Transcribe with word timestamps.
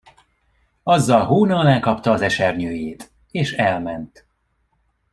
Azzal 0.83 1.25
hóna 1.25 1.59
alá 1.59 1.79
kapta 1.79 2.11
az 2.11 2.21
esernyőjét 2.21 3.11
és 3.31 3.53
elment. 3.53 4.25